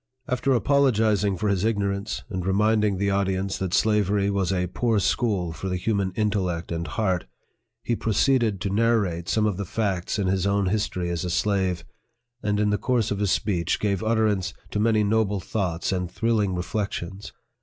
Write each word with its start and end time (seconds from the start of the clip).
After 0.27 0.53
apologizing 0.53 1.37
for 1.37 1.47
his 1.47 1.63
ignorance, 1.63 2.23
and 2.27 2.43
reminding 2.43 2.97
the 2.97 3.11
audience 3.11 3.59
that 3.59 3.71
slavery 3.71 4.31
was 4.31 4.51
a 4.51 4.65
poor 4.65 4.97
school 4.97 5.53
for 5.53 5.69
the 5.69 5.75
human 5.77 6.11
intellect 6.15 6.71
and 6.71 6.87
heart, 6.87 7.25
PREFACE, 7.25 7.27
V 7.27 7.79
he 7.91 7.95
proceeded 7.97 8.61
to 8.61 8.71
narrate 8.71 9.29
some 9.29 9.45
of 9.45 9.57
the 9.57 9.63
facts 9.63 10.17
in 10.17 10.25
his 10.25 10.47
own 10.47 10.69
history 10.69 11.11
as 11.11 11.23
a 11.23 11.29
slave, 11.29 11.85
and 12.41 12.59
in 12.59 12.71
the 12.71 12.79
course 12.79 13.11
of 13.11 13.19
his 13.19 13.29
speech 13.29 13.79
gave 13.79 14.03
utterance 14.03 14.55
to 14.71 14.79
many 14.79 15.03
noble 15.03 15.39
thoughts 15.39 15.91
and 15.91 16.09
thrilling 16.11 16.55
reflec' 16.55 16.93
tions. 16.93 17.31